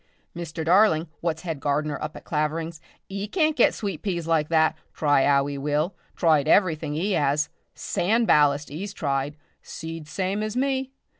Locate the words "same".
10.09-10.41